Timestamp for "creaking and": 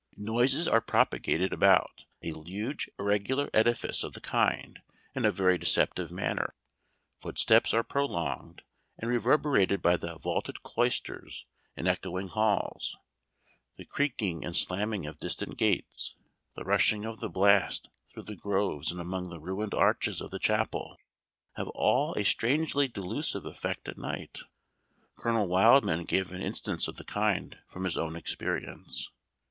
13.85-14.55